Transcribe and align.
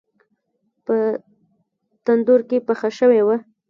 په 0.85 0.95
تندور 2.05 2.41
کې 2.49 2.57
پخه 2.67 2.89
شوې 2.99 3.21
وه. 3.27 3.37